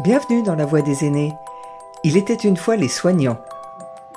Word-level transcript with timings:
Bienvenue 0.00 0.42
dans 0.42 0.54
la 0.54 0.64
voie 0.64 0.80
des 0.80 1.04
aînés. 1.04 1.34
Il 2.02 2.16
était 2.16 2.32
une 2.32 2.56
fois 2.56 2.76
les 2.76 2.88
soignants. 2.88 3.36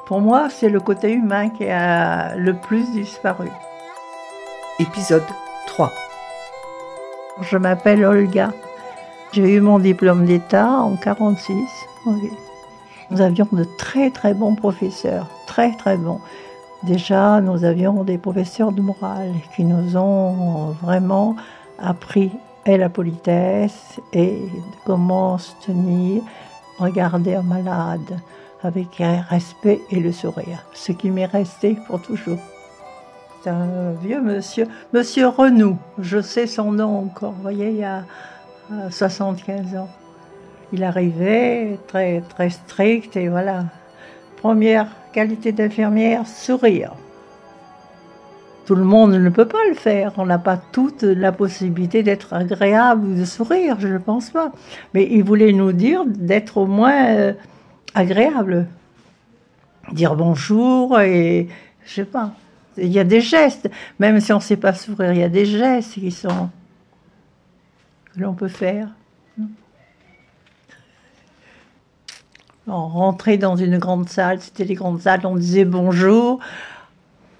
Pour 0.05 0.21
moi, 0.21 0.47
c'est 0.49 0.69
le 0.69 0.79
côté 0.79 1.11
humain 1.11 1.49
qui 1.49 1.65
a 1.65 2.33
le 2.37 2.53
plus 2.53 2.89
disparu. 2.91 3.49
Épisode 4.79 5.25
3. 5.67 5.91
Je 7.41 7.57
m'appelle 7.57 8.05
Olga. 8.05 8.53
J'ai 9.33 9.55
eu 9.55 9.59
mon 9.59 9.79
diplôme 9.79 10.25
d'État 10.25 10.69
en 10.69 10.95
46. 10.95 11.53
Nous 13.11 13.19
avions 13.19 13.47
de 13.51 13.65
très 13.77 14.11
très 14.11 14.33
bons 14.33 14.55
professeurs, 14.55 15.27
très 15.45 15.75
très 15.75 15.97
bons. 15.97 16.21
Déjà, 16.83 17.41
nous 17.41 17.65
avions 17.65 18.05
des 18.05 18.17
professeurs 18.17 18.71
de 18.71 18.81
morale 18.81 19.33
qui 19.53 19.65
nous 19.65 19.97
ont 19.97 20.67
vraiment 20.81 21.35
appris 21.77 22.31
et 22.65 22.77
la 22.77 22.89
politesse 22.89 23.99
et 24.13 24.39
comment 24.85 25.37
se 25.37 25.51
tenir, 25.65 26.23
regarder 26.79 27.35
un 27.35 27.43
malade 27.43 28.19
avec 28.63 29.01
respect 29.29 29.81
et 29.91 29.99
le 29.99 30.11
sourire, 30.11 30.65
ce 30.73 30.91
qui 30.91 31.11
m'est 31.11 31.25
resté 31.25 31.77
pour 31.87 32.01
toujours. 32.01 32.39
C'est 33.43 33.51
un 33.51 33.91
vieux 34.01 34.21
monsieur, 34.21 34.67
monsieur 34.91 35.27
Renou, 35.27 35.77
je 35.99 36.19
sais 36.19 36.47
son 36.47 36.71
nom 36.71 36.97
encore, 36.97 37.33
vous 37.33 37.43
voyez, 37.43 37.69
il 37.69 37.77
y 37.77 37.83
a 37.83 38.03
75 38.89 39.75
ans. 39.75 39.89
Il 40.73 40.83
arrivait 40.83 41.77
très, 41.87 42.21
très 42.21 42.49
strict 42.49 43.15
et 43.15 43.29
voilà. 43.29 43.65
Première 44.37 44.87
qualité 45.13 45.51
d'infirmière, 45.51 46.25
sourire. 46.27 46.93
Tout 48.65 48.75
le 48.75 48.83
monde 48.83 49.13
ne 49.13 49.29
peut 49.29 49.47
pas 49.47 49.63
le 49.69 49.75
faire. 49.75 50.13
On 50.17 50.25
n'a 50.25 50.39
pas 50.39 50.57
toute 50.57 51.03
la 51.03 51.31
possibilité 51.31 52.01
d'être 52.01 52.33
agréable 52.33 53.05
ou 53.05 53.15
de 53.15 53.25
sourire, 53.25 53.77
je 53.79 53.87
ne 53.87 53.99
pense 53.99 54.31
pas. 54.31 54.51
Mais 54.93 55.07
il 55.11 55.23
voulait 55.23 55.53
nous 55.53 55.71
dire 55.71 56.03
d'être 56.05 56.57
au 56.57 56.65
moins 56.65 57.15
euh, 57.15 57.33
agréable. 57.93 58.67
Dire 59.91 60.15
bonjour 60.15 60.99
et 60.99 61.47
je 61.85 61.93
sais 61.93 62.05
pas. 62.05 62.33
Il 62.77 62.91
y 62.91 62.99
a 62.99 63.03
des 63.03 63.21
gestes, 63.21 63.69
même 63.99 64.19
si 64.19 64.33
on 64.33 64.37
ne 64.37 64.41
sait 64.41 64.57
pas 64.57 64.73
sourire, 64.73 65.13
il 65.13 65.19
y 65.19 65.23
a 65.23 65.29
des 65.29 65.45
gestes 65.45 65.93
qui 65.93 66.11
sont 66.11 66.49
que 68.13 68.19
l'on 68.19 68.33
peut 68.33 68.47
faire. 68.47 68.89
On 72.67 72.87
rentrait 72.87 73.37
dans 73.37 73.55
une 73.55 73.77
grande 73.77 74.09
salle, 74.09 74.41
c'était 74.41 74.63
les 74.63 74.73
grandes 74.73 75.01
salles, 75.01 75.21
on 75.23 75.35
disait 75.35 75.65
bonjour. 75.65 76.39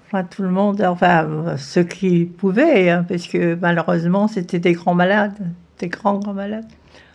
Enfin, 0.06 0.22
tout 0.22 0.42
le 0.42 0.50
monde, 0.50 0.80
enfin, 0.82 1.56
ceux 1.56 1.82
qui 1.82 2.26
pouvaient, 2.26 2.90
hein, 2.90 3.04
parce 3.08 3.26
que 3.26 3.56
malheureusement, 3.56 4.28
c'était 4.28 4.60
des 4.60 4.72
grands 4.72 4.94
malades, 4.94 5.36
des 5.80 5.88
grands, 5.88 6.18
grands 6.18 6.32
malades. 6.32 6.66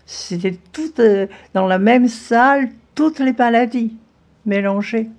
C'était 0.06 0.58
tout 0.74 1.00
euh, 1.00 1.28
dans 1.54 1.68
la 1.68 1.80
même 1.80 2.10
salle, 2.10 2.70
toutes 2.94 3.20
les 3.20 3.32
maladies 3.32 3.96
mélangées. 4.46 5.10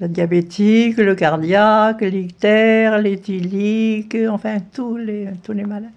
Le 0.00 0.08
diabétique, 0.08 0.96
le 0.96 1.14
cardiaque, 1.14 2.00
l'ictère, 2.00 2.98
l'éthylique, 2.98 4.16
enfin, 4.30 4.58
tous 4.72 4.96
les, 4.96 5.28
tous 5.42 5.52
les 5.52 5.64
malades. 5.64 5.90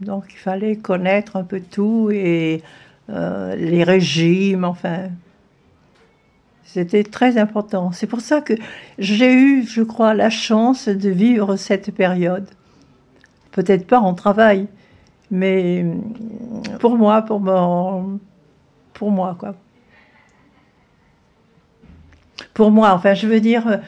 Donc, 0.00 0.24
il 0.30 0.38
fallait 0.38 0.76
connaître 0.76 1.36
un 1.36 1.44
peu 1.44 1.60
tout 1.60 2.10
et 2.12 2.62
euh, 3.08 3.56
les 3.56 3.84
régimes, 3.84 4.64
enfin, 4.64 5.08
c'était 6.66 7.04
très 7.04 7.38
important. 7.38 7.92
C'est 7.92 8.06
pour 8.06 8.20
ça 8.20 8.40
que 8.40 8.54
j'ai 8.98 9.32
eu, 9.32 9.66
je 9.66 9.82
crois, 9.82 10.14
la 10.14 10.30
chance 10.30 10.88
de 10.88 11.08
vivre 11.08 11.56
cette 11.56 11.94
période. 11.94 12.48
Peut-être 13.52 13.86
pas 13.86 14.00
en 14.00 14.14
travail, 14.14 14.66
mais 15.30 15.86
pour 16.80 16.96
moi, 16.96 17.22
pour 17.22 17.40
mon, 17.40 18.20
pour 18.92 19.10
moi, 19.10 19.36
quoi. 19.38 19.54
Pour 22.52 22.70
moi, 22.70 22.92
enfin, 22.92 23.14
je 23.14 23.26
veux 23.26 23.40
dire, 23.40 23.80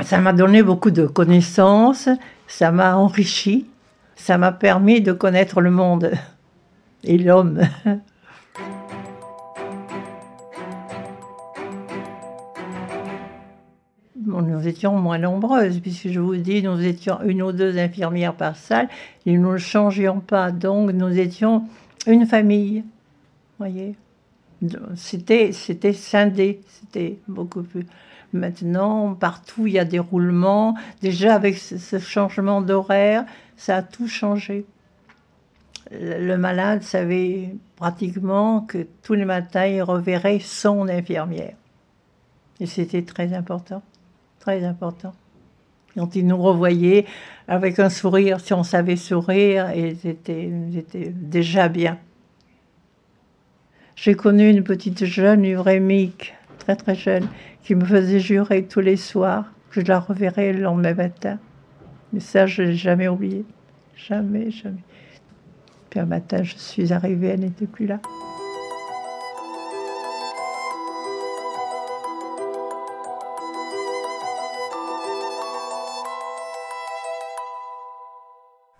ça 0.00 0.18
m'a 0.18 0.32
donné 0.32 0.62
beaucoup 0.62 0.90
de 0.90 1.06
connaissances, 1.06 2.08
ça 2.46 2.70
m'a 2.70 2.96
enrichi, 2.96 3.66
ça 4.16 4.38
m'a 4.38 4.52
permis 4.52 5.00
de 5.00 5.12
connaître 5.12 5.60
le 5.60 5.70
monde 5.70 6.12
et 7.04 7.18
l'homme. 7.18 7.60
Nous 14.40 14.66
étions 14.66 14.96
moins 14.98 15.18
nombreuses, 15.18 15.80
puisque 15.80 16.08
je 16.08 16.20
vous 16.20 16.36
dis, 16.36 16.62
nous 16.62 16.80
étions 16.80 17.20
une 17.22 17.42
ou 17.42 17.52
deux 17.52 17.78
infirmières 17.78 18.34
par 18.34 18.56
salle, 18.56 18.88
et 19.26 19.36
nous 19.36 19.52
ne 19.52 19.58
changions 19.58 20.20
pas, 20.20 20.50
donc 20.50 20.92
nous 20.92 21.18
étions 21.18 21.64
une 22.06 22.26
famille, 22.26 22.84
voyez. 23.58 23.96
C'était, 24.94 25.52
c'était 25.52 25.92
scindé, 25.92 26.60
c'était 26.66 27.18
beaucoup 27.26 27.62
plus. 27.62 27.86
Maintenant, 28.32 29.14
partout, 29.14 29.66
il 29.66 29.74
y 29.74 29.78
a 29.78 29.84
des 29.84 29.98
roulements. 29.98 30.76
Déjà, 31.02 31.34
avec 31.34 31.58
ce 31.58 31.98
changement 31.98 32.62
d'horaire, 32.62 33.26
ça 33.56 33.78
a 33.78 33.82
tout 33.82 34.06
changé. 34.06 34.64
Le 35.90 36.36
malade 36.36 36.82
savait 36.82 37.54
pratiquement 37.76 38.60
que 38.60 38.86
tous 39.02 39.14
les 39.14 39.24
matins, 39.24 39.66
il 39.66 39.82
reverrait 39.82 40.38
son 40.38 40.88
infirmière. 40.88 41.56
Et 42.60 42.66
c'était 42.66 43.02
très 43.02 43.34
important 43.34 43.82
très 44.42 44.64
important. 44.64 45.14
Quand 45.94 46.16
ils 46.16 46.26
nous 46.26 46.36
revoyaient 46.36 47.06
avec 47.46 47.78
un 47.78 47.88
sourire, 47.88 48.40
si 48.40 48.52
on 48.52 48.64
savait 48.64 48.96
sourire, 48.96 49.70
et 49.70 49.94
c'était 49.94 50.50
déjà 51.14 51.68
bien. 51.68 51.98
J'ai 53.94 54.14
connu 54.14 54.48
une 54.50 54.64
petite 54.64 55.04
jeune 55.04 55.44
urémique, 55.44 56.34
très 56.58 56.74
très 56.74 56.96
jeune, 56.96 57.28
qui 57.62 57.76
me 57.76 57.84
faisait 57.84 58.18
jurer 58.18 58.64
tous 58.64 58.80
les 58.80 58.96
soirs 58.96 59.44
que 59.70 59.80
je 59.80 59.86
la 59.86 60.00
reverrais 60.00 60.52
le 60.52 60.62
lendemain 60.62 60.94
matin. 60.94 61.38
Mais 62.12 62.20
ça, 62.20 62.46
je 62.46 62.62
l'ai 62.62 62.74
jamais 62.74 63.06
oublié. 63.06 63.44
Jamais, 63.96 64.50
jamais. 64.50 64.82
Puis 65.88 66.00
un 66.00 66.06
matin, 66.06 66.42
je 66.42 66.56
suis 66.56 66.92
arrivée, 66.92 67.28
elle 67.28 67.40
n'était 67.40 67.66
plus 67.66 67.86
là. 67.86 68.00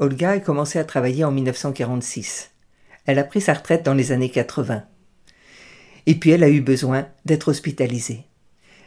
Olga 0.02 0.30
a 0.30 0.40
commencé 0.40 0.80
à 0.80 0.84
travailler 0.84 1.22
en 1.22 1.30
1946. 1.30 2.50
Elle 3.06 3.20
a 3.20 3.24
pris 3.24 3.40
sa 3.40 3.54
retraite 3.54 3.84
dans 3.84 3.94
les 3.94 4.10
années 4.10 4.30
80. 4.30 4.82
Et 6.06 6.16
puis 6.16 6.30
elle 6.30 6.42
a 6.42 6.48
eu 6.48 6.60
besoin 6.60 7.06
d'être 7.24 7.46
hospitalisée. 7.46 8.24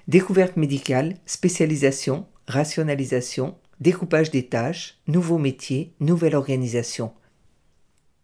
Découverte 0.10 0.58
médicale, 0.58 1.14
spécialisation, 1.26 2.26
rationalisation, 2.50 3.56
découpage 3.80 4.30
des 4.30 4.48
tâches, 4.48 4.98
nouveaux 5.08 5.38
métiers, 5.38 5.94
nouvelle 6.02 6.36
organisation. 6.36 7.14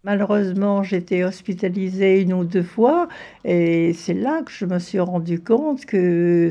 Malheureusement, 0.03 0.83
j'étais 0.83 1.23
hospitalisée 1.23 2.19
une 2.19 2.33
ou 2.33 2.43
deux 2.43 2.61
fois 2.61 3.07
et 3.45 3.93
c'est 3.93 4.13
là 4.13 4.41
que 4.41 4.51
je 4.51 4.65
me 4.65 4.79
suis 4.79 4.99
rendu 4.99 5.39
compte 5.39 5.85
que 5.85 6.49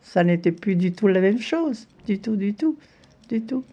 ça 0.00 0.24
n'était 0.24 0.50
plus 0.50 0.76
du 0.76 0.92
tout 0.92 1.08
la 1.08 1.20
même 1.20 1.42
chose. 1.42 1.88
Du 2.06 2.20
tout, 2.20 2.36
du 2.36 2.54
tout, 2.54 2.78
du 3.28 3.42
tout, 3.42 3.64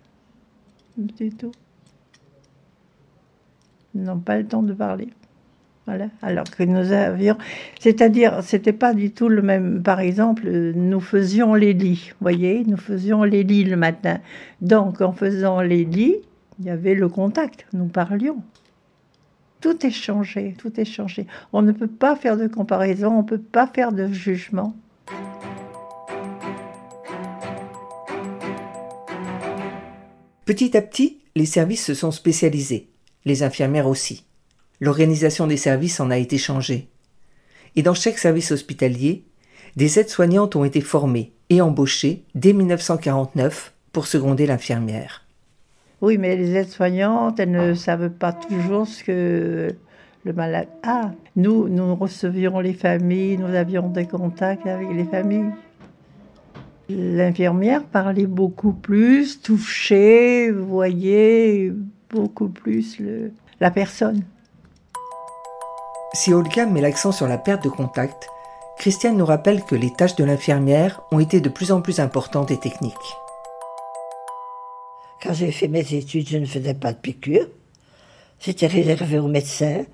du 0.97 1.29
tout 1.29 1.53
n'ont 3.95 4.19
pas 4.19 4.37
le 4.37 4.45
temps 4.45 4.63
de 4.63 4.73
parler. 4.73 5.09
Voilà. 5.87 6.07
Alors 6.21 6.45
que 6.45 6.63
nous 6.63 6.91
avions, 6.91 7.37
c'est-à-dire, 7.79 8.43
c'était 8.43 8.73
pas 8.73 8.93
du 8.93 9.11
tout 9.11 9.29
le 9.29 9.41
même. 9.41 9.81
Par 9.81 9.99
exemple, 9.99 10.47
nous 10.49 10.99
faisions 10.99 11.55
les 11.55 11.73
lits, 11.73 12.11
voyez, 12.21 12.63
nous 12.65 12.77
faisions 12.77 13.23
les 13.23 13.43
lits 13.43 13.63
le 13.63 13.77
matin. 13.77 14.19
Donc, 14.61 15.01
en 15.01 15.11
faisant 15.11 15.61
les 15.61 15.83
lits, 15.83 16.17
il 16.59 16.65
y 16.65 16.69
avait 16.69 16.93
le 16.93 17.09
contact, 17.09 17.65
nous 17.73 17.87
parlions. 17.87 18.37
Tout 19.59 19.85
est 19.85 19.91
changé, 19.91 20.55
tout 20.57 20.79
est 20.79 20.85
changé. 20.85 21.25
On 21.51 21.61
ne 21.61 21.71
peut 21.71 21.87
pas 21.87 22.15
faire 22.15 22.37
de 22.37 22.47
comparaison, 22.47 23.09
on 23.09 23.23
ne 23.23 23.27
peut 23.27 23.39
pas 23.39 23.67
faire 23.67 23.91
de 23.91 24.07
jugement. 24.07 24.75
Petit 30.45 30.77
à 30.77 30.81
petit, 30.81 31.19
les 31.35 31.45
services 31.45 31.85
se 31.85 31.93
sont 31.93 32.11
spécialisés 32.11 32.90
les 33.25 33.43
infirmières 33.43 33.87
aussi. 33.87 34.25
L'organisation 34.79 35.47
des 35.47 35.57
services 35.57 35.99
en 35.99 36.09
a 36.09 36.17
été 36.17 36.37
changée. 36.37 36.87
Et 37.75 37.83
dans 37.83 37.93
chaque 37.93 38.17
service 38.17 38.51
hospitalier, 38.51 39.23
des 39.75 39.99
aides-soignantes 39.99 40.55
ont 40.55 40.65
été 40.65 40.81
formées 40.81 41.31
et 41.49 41.61
embauchées 41.61 42.23
dès 42.35 42.53
1949 42.53 43.73
pour 43.93 44.07
seconder 44.07 44.45
l'infirmière. 44.45 45.25
Oui, 46.01 46.17
mais 46.17 46.35
les 46.35 46.55
aides-soignantes, 46.55 47.39
elles 47.39 47.51
ne 47.51 47.73
savent 47.75 48.09
pas 48.09 48.33
toujours 48.33 48.87
ce 48.87 49.03
que 49.03 49.67
le 50.23 50.33
malade 50.33 50.67
a. 50.83 51.11
Nous, 51.35 51.69
nous 51.69 51.95
recevions 51.95 52.59
les 52.59 52.73
familles, 52.73 53.37
nous 53.37 53.53
avions 53.53 53.87
des 53.87 54.07
contacts 54.07 54.65
avec 54.65 54.89
les 54.91 55.05
familles. 55.05 55.51
L'infirmière 56.89 57.83
parlait 57.83 58.25
beaucoup 58.25 58.73
plus, 58.73 59.41
touchait, 59.41 60.51
voyait 60.51 61.71
beaucoup 62.11 62.49
plus 62.49 62.99
le, 62.99 63.31
la 63.59 63.71
personne. 63.71 64.23
Si 66.13 66.33
Olga 66.33 66.65
met 66.65 66.81
l'accent 66.81 67.11
sur 67.11 67.27
la 67.27 67.37
perte 67.37 67.63
de 67.63 67.69
contact, 67.69 68.27
Christiane 68.77 69.17
nous 69.17 69.25
rappelle 69.25 69.63
que 69.63 69.75
les 69.75 69.93
tâches 69.93 70.15
de 70.15 70.23
l'infirmière 70.23 71.01
ont 71.11 71.19
été 71.19 71.39
de 71.39 71.49
plus 71.49 71.71
en 71.71 71.81
plus 71.81 71.99
importantes 71.99 72.51
et 72.51 72.59
techniques. 72.59 72.95
Quand 75.21 75.33
j'ai 75.33 75.51
fait 75.51 75.67
mes 75.67 75.93
études, 75.93 76.27
je 76.27 76.37
ne 76.37 76.45
faisais 76.45 76.73
pas 76.73 76.93
de 76.93 76.97
piqûres. 76.97 77.47
C'était 78.39 78.67
réservé 78.67 79.19
aux 79.19 79.27
médecins. 79.27 79.85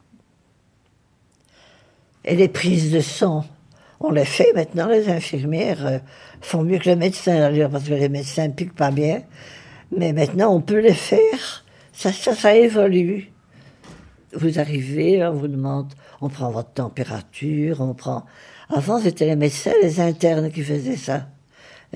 Et 2.23 2.35
les 2.35 2.47
prises 2.47 2.91
de 2.91 3.01
sang, 3.01 3.45
on 3.99 4.11
les 4.11 4.25
fait 4.25 4.53
maintenant. 4.53 4.87
Les 4.87 5.09
infirmières 5.09 5.85
euh, 5.85 5.99
font 6.41 6.63
mieux 6.63 6.79
que 6.79 6.85
les 6.85 6.95
médecins, 6.95 7.39
d'ailleurs, 7.39 7.69
parce 7.69 7.83
que 7.83 7.93
les 7.93 8.09
médecins 8.09 8.47
ne 8.47 8.53
piquent 8.53 8.75
pas 8.75 8.91
bien. 8.91 9.21
Mais 9.95 10.13
maintenant, 10.13 10.53
on 10.53 10.61
peut 10.61 10.79
les 10.79 10.93
faire. 10.93 11.65
Ça, 11.97 12.13
ça, 12.13 12.55
évolue. 12.55 13.31
Vous 14.31 14.59
arrivez, 14.59 15.25
on 15.25 15.33
vous 15.33 15.47
demande, 15.47 15.91
on 16.21 16.29
prend 16.29 16.51
votre 16.51 16.71
température, 16.71 17.81
on 17.81 17.95
prend. 17.95 18.23
Avant, 18.69 19.01
c'était 19.01 19.25
les 19.25 19.35
médecins, 19.35 19.73
les 19.81 19.99
internes 19.99 20.51
qui 20.51 20.61
faisaient 20.61 20.95
ça. 20.95 21.27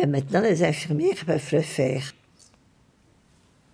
Et 0.02 0.08
maintenant, 0.08 0.42
les 0.42 0.64
infirmières 0.64 1.24
peuvent 1.24 1.50
le 1.52 1.62
faire. 1.62 2.02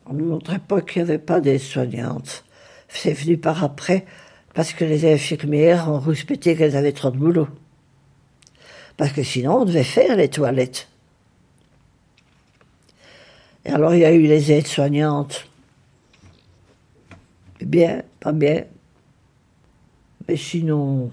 À 0.05 0.11
notre 0.11 0.55
époque, 0.55 0.91
il 0.97 1.03
n'y 1.03 1.09
avait 1.09 1.17
pas 1.17 1.39
des 1.39 1.59
soignantes. 1.59 2.43
C'est 2.89 3.13
venu 3.13 3.37
par 3.37 3.63
après, 3.63 4.05
parce 4.53 4.73
que 4.73 4.83
les 4.83 5.09
infirmières 5.09 5.89
ont 5.89 5.99
respecté 5.99 6.57
qu'elles 6.57 6.75
avaient 6.75 6.91
trop 6.91 7.09
de 7.09 7.17
boulot. 7.17 7.47
Parce 8.97 9.13
que 9.13 9.23
sinon, 9.23 9.61
on 9.61 9.65
devait 9.65 9.85
faire 9.85 10.17
les 10.17 10.27
toilettes. 10.27 10.89
Et 13.63 13.69
alors, 13.69 13.93
il 13.93 14.01
y 14.01 14.05
a 14.05 14.11
eu 14.11 14.23
les 14.23 14.51
aides-soignantes. 14.51 15.47
Bien, 17.67 18.01
pas 18.21 18.31
bien. 18.31 18.63
Mais 20.25 20.37
sinon, 20.37 21.11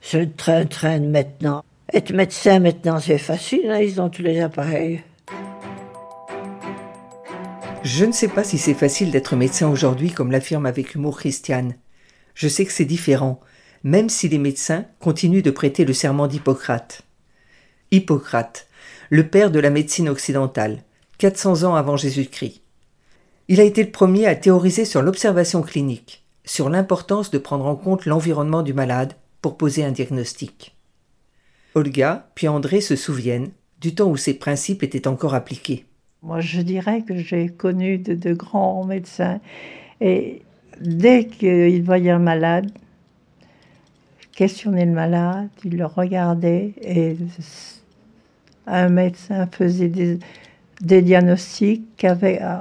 c'est 0.00 0.24
le 0.24 0.32
train-train 0.32 0.98
maintenant. 0.98 1.64
Être 1.92 2.12
médecin 2.12 2.58
maintenant, 2.58 2.98
c'est 2.98 3.16
facile, 3.16 3.70
hein, 3.70 3.78
ils 3.78 4.00
ont 4.00 4.10
tous 4.10 4.22
les 4.22 4.40
appareils. 4.40 5.04
Je 7.84 8.04
ne 8.04 8.10
sais 8.10 8.26
pas 8.26 8.42
si 8.42 8.58
c'est 8.58 8.74
facile 8.74 9.12
d'être 9.12 9.36
médecin 9.36 9.68
aujourd'hui 9.68 10.10
comme 10.10 10.32
l'affirme 10.32 10.66
avec 10.66 10.96
humour 10.96 11.18
Christiane. 11.18 11.76
Je 12.34 12.48
sais 12.48 12.64
que 12.64 12.72
c'est 12.72 12.84
différent, 12.84 13.38
même 13.84 14.08
si 14.08 14.28
les 14.28 14.38
médecins 14.38 14.86
continuent 14.98 15.42
de 15.42 15.52
prêter 15.52 15.84
le 15.84 15.92
serment 15.92 16.26
d'Hippocrate. 16.26 17.02
Hippocrate, 17.92 18.66
le 19.10 19.28
père 19.28 19.52
de 19.52 19.60
la 19.60 19.70
médecine 19.70 20.08
occidentale, 20.08 20.82
400 21.18 21.62
ans 21.62 21.76
avant 21.76 21.96
Jésus-Christ. 21.96 22.65
Il 23.48 23.60
a 23.60 23.64
été 23.64 23.84
le 23.84 23.90
premier 23.90 24.26
à 24.26 24.34
théoriser 24.34 24.84
sur 24.84 25.02
l'observation 25.02 25.62
clinique, 25.62 26.24
sur 26.44 26.68
l'importance 26.68 27.30
de 27.30 27.38
prendre 27.38 27.66
en 27.66 27.76
compte 27.76 28.04
l'environnement 28.04 28.62
du 28.62 28.74
malade 28.74 29.12
pour 29.40 29.56
poser 29.56 29.84
un 29.84 29.92
diagnostic. 29.92 30.74
Olga 31.76 32.28
puis 32.34 32.48
André 32.48 32.80
se 32.80 32.96
souviennent 32.96 33.50
du 33.80 33.94
temps 33.94 34.08
où 34.08 34.16
ces 34.16 34.34
principes 34.34 34.82
étaient 34.82 35.06
encore 35.06 35.34
appliqués. 35.34 35.84
Moi, 36.22 36.40
je 36.40 36.60
dirais 36.60 37.02
que 37.02 37.16
j'ai 37.16 37.48
connu 37.48 37.98
de, 37.98 38.32
grands 38.34 38.84
médecins 38.84 39.38
et 40.00 40.42
dès 40.80 41.26
qu'ils 41.26 41.84
voyaient 41.84 42.10
un 42.10 42.18
malade, 42.18 42.72
questionnaient 44.32 44.86
le 44.86 44.92
malade, 44.92 45.50
ils 45.64 45.76
le 45.76 45.86
regardaient 45.86 46.74
et 46.82 47.16
un 48.66 48.88
médecin 48.88 49.46
faisait 49.46 49.88
des, 49.88 50.18
diagnostics 50.80 52.04
avec 52.04 52.40
euh, 52.40 52.58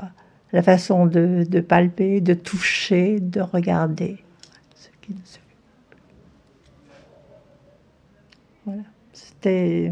la 0.56 0.64
façon 0.64 1.06
de, 1.06 1.60
palper, 1.60 2.22
de 2.22 2.34
toucher, 2.34 3.20
de 3.20 3.42
regarder. 3.42 4.18
Voilà, 8.66 8.82
c'était. 9.12 9.92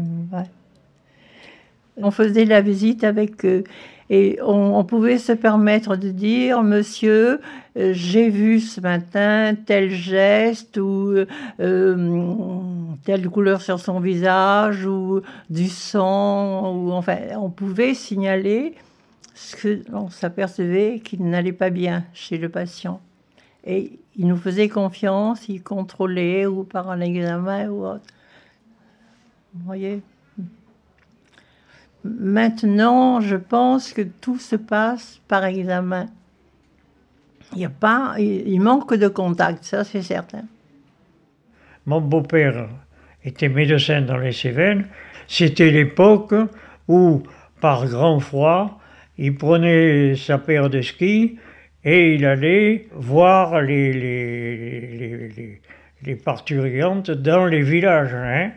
On 1.98 2.10
faisait 2.10 2.46
la 2.46 2.62
visite 2.62 3.04
avec 3.04 3.44
eux 3.44 3.64
et 4.08 4.38
on, 4.42 4.82
pouvait 4.84 5.18
se 5.18 5.32
permettre 5.32 5.96
de 5.96 6.08
dire, 6.08 6.62
monsieur, 6.62 7.40
euh, 7.76 7.92
j'ai 7.92 8.30
vu 8.30 8.58
ce 8.58 8.80
matin 8.80 9.54
tel 9.66 9.90
geste 9.90 10.78
ou 10.78 11.14
euh, 11.60 12.58
telle 13.04 13.28
couleur 13.28 13.60
sur 13.60 13.78
son 13.78 14.00
visage 14.00 14.86
ou 14.86 15.20
du 15.50 15.68
sang, 15.68 16.74
ou 16.74 16.90
enfin, 16.92 17.18
on 17.38 17.50
pouvait 17.50 17.92
signaler 17.92 18.74
ce 19.34 19.56
que 19.56 19.82
l'on 19.90 20.08
s'apercevait 20.08 21.00
qu'il 21.00 21.24
n'allait 21.28 21.52
pas 21.52 21.70
bien 21.70 22.04
chez 22.12 22.38
le 22.38 22.48
patient. 22.48 23.00
Et 23.64 23.98
il 24.16 24.26
nous 24.26 24.36
faisait 24.36 24.68
confiance, 24.68 25.48
il 25.48 25.62
contrôlait 25.62 26.46
ou 26.46 26.64
par 26.64 26.90
un 26.90 27.00
examen 27.00 27.68
ou 27.68 27.84
autre. 27.84 28.06
Vous 29.54 29.64
voyez? 29.64 30.02
Maintenant, 32.04 33.20
je 33.20 33.36
pense 33.36 33.92
que 33.92 34.02
tout 34.02 34.38
se 34.38 34.56
passe 34.56 35.20
par 35.26 35.44
examen. 35.44 36.06
Il 37.54 37.60
y 37.60 37.64
a 37.64 37.70
pas, 37.70 38.14
il 38.18 38.60
manque 38.60 38.94
de 38.94 39.08
contact, 39.08 39.64
ça 39.64 39.84
c'est 39.84 40.02
certain. 40.02 40.42
Mon 41.86 42.00
beau-père 42.00 42.68
était 43.24 43.48
médecin 43.48 44.02
dans 44.02 44.18
les 44.18 44.32
Cévennes. 44.32 44.86
C'était 45.28 45.70
l'époque 45.70 46.34
où, 46.88 47.22
par 47.60 47.86
grand 47.86 48.20
froid, 48.20 48.78
il 49.18 49.34
prenait 49.36 50.16
sa 50.16 50.38
paire 50.38 50.70
de 50.70 50.82
skis 50.82 51.38
et 51.84 52.14
il 52.14 52.24
allait 52.24 52.86
voir 52.92 53.60
les, 53.60 53.92
les, 56.04 56.14
parturiantes 56.16 57.10
dans 57.10 57.46
les 57.46 57.62
villages. 57.62 58.14
Hein. 58.14 58.50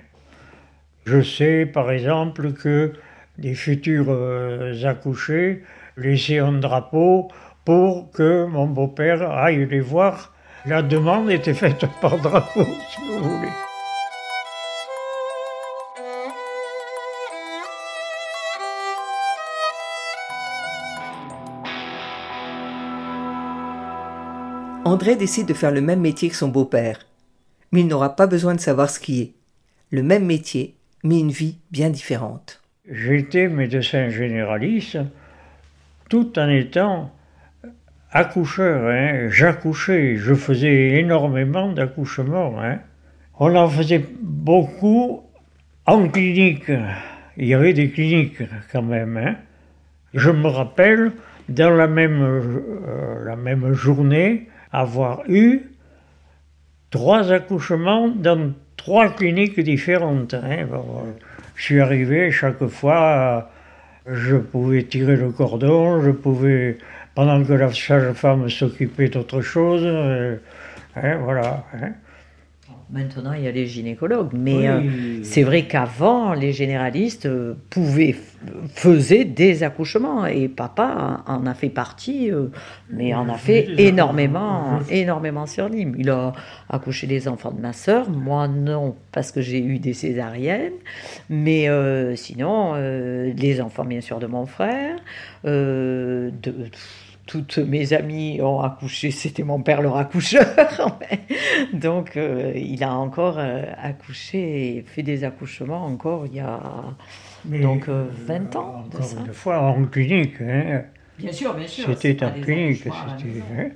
Je 1.06 1.22
sais 1.22 1.66
par 1.66 1.92
exemple 1.92 2.54
que 2.54 2.94
des 3.38 3.54
futurs 3.54 4.10
euh, 4.10 4.84
accouchés 4.86 5.64
laissaient 5.96 6.40
un 6.40 6.54
drapeau 6.54 7.30
pour 7.66 8.12
que 8.12 8.46
mon 8.46 8.68
beau-père 8.68 9.30
aille 9.30 9.66
les 9.66 9.82
voir. 9.82 10.34
La 10.66 10.82
demande 10.82 11.30
était 11.32 11.54
faite 11.54 11.86
par 12.02 12.18
drapeau, 12.18 12.64
si 12.64 13.02
vous 13.02 13.30
voulez. 13.30 13.67
André 24.88 25.18
décide 25.18 25.50
de 25.50 25.54
faire 25.54 25.72
le 25.72 25.82
même 25.82 26.00
métier 26.00 26.30
que 26.30 26.36
son 26.38 26.48
beau-père. 26.48 27.00
Mais 27.74 27.82
il 27.82 27.88
n'aura 27.88 28.16
pas 28.16 28.26
besoin 28.26 28.56
de 28.56 28.62
savoir 28.62 28.90
est. 29.10 29.34
Le 29.92 30.02
même 30.02 30.26
métier, 30.26 30.76
mais 31.04 31.20
une 31.20 31.30
vie 31.30 31.58
bien 31.72 31.90
différente. 31.90 32.62
J'étais 32.90 33.50
médecin 33.50 34.08
généraliste 34.08 34.98
tout 36.10 36.40
en 36.40 36.48
étant 36.48 37.12
accoucheur. 38.12 38.88
Hein. 38.88 39.28
J'accouchais, 39.30 40.16
je 40.16 40.34
faisais 40.34 41.00
énormément 41.00 41.74
d'accouchements. 41.74 42.54
Hein. 42.62 42.80
On 43.40 43.54
en 43.58 43.68
faisait 43.68 44.06
beaucoup 44.22 45.24
en 45.86 46.08
clinique. 46.08 46.72
Il 47.36 47.46
y 47.46 47.54
avait 47.54 47.74
des 47.74 47.90
cliniques 47.90 48.42
quand 48.72 48.84
même. 48.84 49.18
Hein. 49.18 49.36
Je 50.14 50.32
me 50.32 50.48
rappelle, 50.48 51.12
dans 51.50 51.76
la 51.76 51.88
même, 51.88 52.22
euh, 52.22 53.26
la 53.26 53.36
même 53.36 53.74
journée, 53.74 54.48
avoir 54.72 55.24
eu 55.30 55.72
trois 56.90 57.32
accouchements 57.32 58.10
dans 58.10 58.54
trois 58.76 59.10
cliniques 59.10 59.60
différentes. 59.60 60.34
Hein. 60.34 60.68
je 61.56 61.64
suis 61.64 61.80
arrivé 61.80 62.32
chaque 62.32 62.66
fois, 62.68 63.50
je 64.08 64.36
pouvais 64.36 64.84
tirer 64.84 65.16
le 65.16 65.32
cordon, 65.32 66.02
je 66.02 66.12
pouvais, 66.12 66.78
pendant 67.16 67.44
que 67.44 67.54
la 67.54 67.74
sage-femme 67.74 68.50
s'occupait 68.50 69.10
d'autre 69.10 69.42
chose, 69.42 69.82
euh, 69.84 70.38
hein, 70.96 71.18
voilà. 71.24 71.66
Hein. 71.74 71.92
Maintenant, 72.90 73.34
il 73.34 73.44
y 73.44 73.48
a 73.48 73.52
les 73.52 73.66
gynécologues, 73.66 74.32
mais 74.34 74.70
euh, 74.70 75.22
c'est 75.22 75.44
vrai 75.44 75.68
qu'avant, 75.68 76.34
les 76.34 76.54
généralistes 76.54 77.26
euh, 77.26 77.56
pouvaient 77.70 78.16
faisaient 78.70 79.26
des 79.26 79.64
accouchements 79.64 80.26
et 80.26 80.48
papa 80.48 81.24
en 81.28 81.46
a 81.46 81.54
fait 81.54 81.68
partie, 81.70 82.32
euh, 82.32 82.46
mais 82.90 83.14
en 83.14 83.28
a 83.28 83.38
fait 83.38 83.68
énormément, 83.78 84.80
énormément 84.90 85.46
sur 85.48 85.70
Nîmes. 85.70 85.96
Il 85.98 86.10
a 86.10 86.32
accouché 86.70 87.08
les 87.08 87.28
enfants 87.28 87.52
de 87.52 87.60
ma 87.60 87.74
sœur, 87.74 88.10
moi 88.10 88.48
non, 88.48 88.96
parce 89.12 89.34
que 89.34 89.42
j'ai 89.42 89.60
eu 89.60 89.80
des 89.80 89.94
césariennes, 89.94 90.76
mais 91.30 91.68
sinon 92.16 92.76
les 92.76 93.60
enfants 93.60 93.86
bien 93.86 94.02
sûr 94.02 94.20
de 94.20 94.28
mon 94.28 94.46
frère, 94.46 94.96
de 95.44 96.32
toutes 97.28 97.58
mes 97.58 97.94
amies 97.94 98.42
ont 98.42 98.62
accouché, 98.62 99.12
c'était 99.12 99.44
mon 99.44 99.62
père 99.62 99.82
leur 99.82 99.98
accoucheur. 99.98 100.46
Donc 101.74 102.18
euh, 102.18 102.54
il 102.56 102.84
a 102.84 102.94
encore 102.94 103.36
euh, 103.38 103.64
accouché 103.78 104.78
et 104.78 104.82
fait 104.82 105.04
des 105.04 105.24
accouchements 105.24 105.86
encore 105.86 106.26
il 106.26 106.36
y 106.36 106.40
a 106.40 106.60
donc 107.46 107.88
20 107.88 108.56
euh, 108.56 108.60
ans. 108.60 108.86
Encore 108.88 109.26
une 109.26 109.34
fois 109.34 109.60
en 109.60 109.86
clinique. 109.86 110.42
Hein. 110.42 110.84
Bien 111.20 111.32
sûr, 111.32 111.54
bien 111.54 111.68
sûr. 111.68 111.86
C'était 111.98 112.24
en 112.24 112.32
clinique. 112.32 112.88
Hein. 112.88 113.70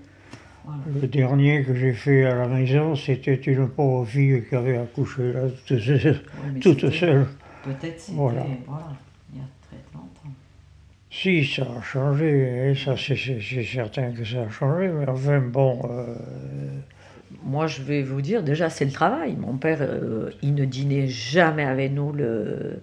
Le 1.02 1.08
dernier 1.08 1.64
que 1.64 1.76
j'ai 1.76 1.94
fait 1.94 2.26
à 2.26 2.36
la 2.36 2.48
maison, 2.48 2.96
c'était 2.96 3.36
une 3.36 3.68
pauvre 3.68 4.06
fille 4.06 4.44
qui 4.48 4.56
avait 4.56 4.78
accouché 4.78 5.34
là, 5.34 5.42
toute, 6.62 6.90
seule. 6.92 7.28
Peut-être 7.64 8.00
c'était 8.00 8.18
voilà. 8.18 8.46
il 9.34 9.40
y 9.40 9.42
a 9.42 9.48
très 9.68 9.78
longtemps. 9.94 10.34
Si, 11.12 11.46
ça 11.46 11.64
a 11.64 11.82
changé, 11.82 12.70
hein, 12.72 12.74
ça 12.74 12.96
c'est 12.96 13.64
certain 13.64 14.12
que 14.12 14.24
ça 14.24 14.44
a 14.44 14.50
changé, 14.50 14.88
mais 14.88 15.08
enfin 15.10 15.40
bon. 15.42 15.82
Euh, 15.90 16.16
Moi, 17.44 17.68
je 17.68 17.82
vais 17.82 18.02
vous 18.02 18.22
dire, 18.22 18.44
déjà, 18.44 18.70
c'est 18.70 18.86
le 18.86 18.92
travail. 18.92 19.36
Mon 19.36 19.58
père, 19.58 19.80
euh, 19.82 20.32
il 20.42 20.56
ne 20.56 20.64
dînait 20.64 21.08
jamais 21.08 21.66
avec 21.66 21.92
nous 21.92 22.14
le, 22.14 22.82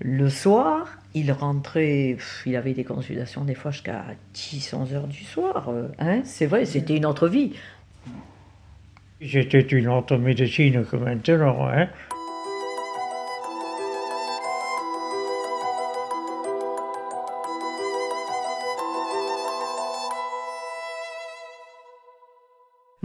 le 0.00 0.28
soir, 0.30 0.88
il 1.14 1.30
rentrait, 1.32 2.16
il 2.46 2.56
avait 2.56 2.72
des 2.72 2.84
consultations 2.84 3.44
des 3.44 3.54
fois 3.54 3.70
jusqu'à 3.70 4.04
10, 4.32 4.74
11 4.74 4.94
heures 4.94 5.06
du 5.06 5.24
soir. 5.24 5.68
Euh, 5.68 5.88
hein 5.98 6.20
c'est 6.24 6.46
vrai, 6.46 6.64
c'était 6.64 6.96
une 6.96 7.06
autre 7.06 7.28
vie. 7.28 7.52
C'était 9.20 9.60
une 9.60 9.88
autre 9.88 10.16
médecine 10.16 10.84
que 10.84 10.96
maintenant. 10.96 11.68
Hein 11.68 11.88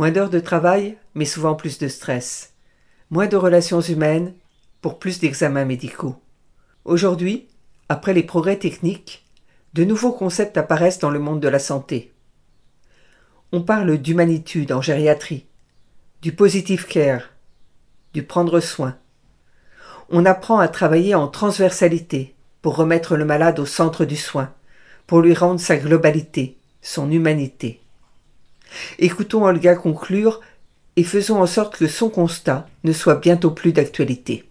Moins 0.01 0.09
d'heures 0.09 0.31
de 0.31 0.39
travail, 0.39 0.97
mais 1.13 1.25
souvent 1.25 1.53
plus 1.53 1.77
de 1.77 1.87
stress. 1.87 2.53
Moins 3.11 3.27
de 3.27 3.37
relations 3.37 3.81
humaines 3.81 4.33
pour 4.81 4.97
plus 4.97 5.19
d'examens 5.19 5.63
médicaux. 5.63 6.15
Aujourd'hui, 6.85 7.47
après 7.87 8.15
les 8.15 8.23
progrès 8.23 8.57
techniques, 8.57 9.27
de 9.75 9.83
nouveaux 9.83 10.11
concepts 10.11 10.57
apparaissent 10.57 10.97
dans 10.97 11.11
le 11.11 11.19
monde 11.19 11.39
de 11.39 11.47
la 11.47 11.59
santé. 11.59 12.11
On 13.51 13.61
parle 13.61 13.95
d'humanitude 13.99 14.71
en 14.71 14.81
gériatrie, 14.81 15.45
du 16.23 16.31
positive 16.31 16.87
care, 16.87 17.29
du 18.15 18.23
prendre 18.23 18.59
soin. 18.59 18.97
On 20.09 20.25
apprend 20.25 20.57
à 20.57 20.67
travailler 20.67 21.13
en 21.13 21.27
transversalité 21.27 22.33
pour 22.63 22.75
remettre 22.75 23.17
le 23.17 23.25
malade 23.25 23.59
au 23.59 23.67
centre 23.67 24.05
du 24.05 24.17
soin, 24.17 24.51
pour 25.05 25.21
lui 25.21 25.35
rendre 25.35 25.59
sa 25.59 25.77
globalité, 25.77 26.57
son 26.81 27.11
humanité. 27.11 27.80
Écoutons 28.99 29.45
Olga 29.45 29.75
conclure 29.75 30.41
et 30.95 31.03
faisons 31.03 31.41
en 31.41 31.45
sorte 31.45 31.77
que 31.77 31.87
son 31.87 32.09
constat 32.09 32.67
ne 32.83 32.93
soit 32.93 33.15
bientôt 33.15 33.51
plus 33.51 33.73
d'actualité. 33.73 34.47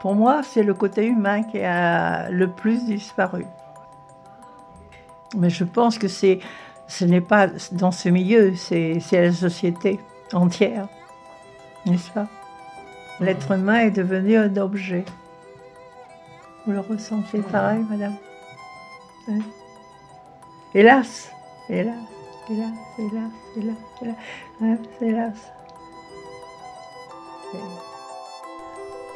Pour 0.00 0.14
moi, 0.14 0.42
c'est 0.42 0.62
le 0.62 0.74
côté 0.74 1.06
humain 1.06 1.42
qui 1.42 1.60
a 1.60 2.30
le 2.30 2.48
plus 2.48 2.84
disparu. 2.84 3.44
Mais 5.36 5.50
je 5.50 5.64
pense 5.64 5.98
que 5.98 6.08
c'est, 6.08 6.38
ce 6.86 7.04
n'est 7.04 7.20
pas 7.20 7.48
dans 7.72 7.90
ce 7.90 8.08
milieu, 8.08 8.54
c'est, 8.54 9.00
la 9.12 9.32
société 9.32 9.98
entière, 10.32 10.88
n'est-ce 11.86 12.10
pas? 12.10 12.26
L'être 13.20 13.50
humain 13.52 13.80
est 13.80 13.90
devenu 13.90 14.36
un 14.36 14.56
objet. 14.56 15.04
Vous 16.64 16.72
le 16.72 16.80
ressentez 16.80 17.40
pareil, 17.40 17.84
madame? 17.90 18.14
Hélas, 20.74 21.30
hélas, 21.68 21.96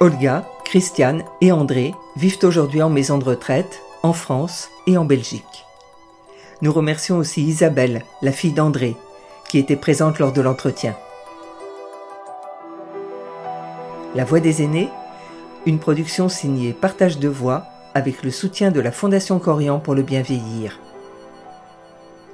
Olga, 0.01 0.47
Christiane 0.65 1.25
et 1.41 1.53
André 1.53 1.95
vivent 2.17 2.39
aujourd'hui 2.43 2.83
en 2.83 2.91
maison 2.91 3.19
de 3.19 3.25
retraite, 3.25 3.83
en 4.03 4.12
France 4.12 4.69
et 4.87 4.99
en 4.99 5.05
Belgique. 5.05 5.65
Nous 6.61 6.73
remercions 6.73 7.17
aussi 7.19 7.43
Isabelle, 7.43 8.05
la 8.21 8.33
fille 8.33 8.53
d'André, 8.53 8.97
qui 9.49 9.59
était 9.59 9.77
présente 9.77 10.19
lors 10.19 10.33
de 10.33 10.41
l'entretien. 10.41 10.95
La 14.15 14.25
Voix 14.25 14.41
des 14.41 14.62
aînés, 14.62 14.91
une 15.65 15.79
production 15.79 16.29
signée 16.29 16.73
Partage 16.73 17.19
de 17.19 17.29
voix 17.29 17.65
avec 17.95 18.23
le 18.23 18.31
soutien 18.31 18.71
de 18.71 18.81
la 18.81 18.93
Fondation 18.93 19.39
Corian 19.39 19.79
pour 19.79 19.95
le 19.95 20.03
bien 20.03 20.23
vieillir. 20.23 20.79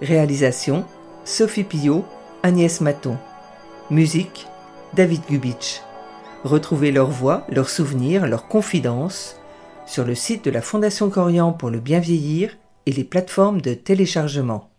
Réalisation 0.00 0.84
Sophie 1.24 1.64
Pillot, 1.64 2.04
Agnès 2.44 2.80
Maton. 2.80 3.16
Musique 3.90 4.46
David 4.94 5.22
Gubitsch. 5.28 5.80
Retrouvez 6.44 6.92
leurs 6.92 7.10
voix, 7.10 7.44
leurs 7.50 7.68
souvenirs, 7.68 8.28
leurs 8.28 8.46
confidences 8.46 9.40
sur 9.86 10.04
le 10.04 10.14
site 10.14 10.44
de 10.44 10.52
la 10.52 10.62
Fondation 10.62 11.10
Corian 11.10 11.52
pour 11.52 11.70
le 11.70 11.80
bien 11.80 11.98
vieillir 11.98 12.56
et 12.86 12.92
les 12.92 13.02
plateformes 13.02 13.60
de 13.60 13.74
téléchargement. 13.74 14.70